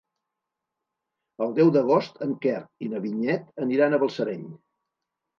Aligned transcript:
El 1.45 1.51
deu 1.59 1.67
d'agost 1.75 2.17
en 2.27 2.33
Quer 2.45 2.55
i 2.85 2.89
na 2.93 3.01
Vinyet 3.03 3.61
aniran 3.65 3.93
a 3.93 4.01
Balsareny. 4.05 4.49